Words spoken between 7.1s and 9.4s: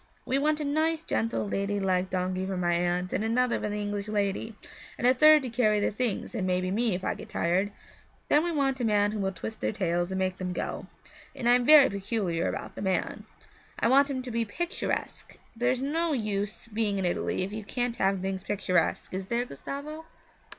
get tired. Then we want a man who will